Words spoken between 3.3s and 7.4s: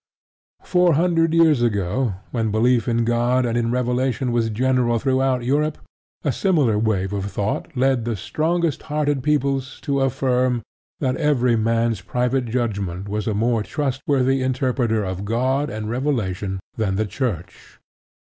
and in revelation was general throughout Europe, a similar wave of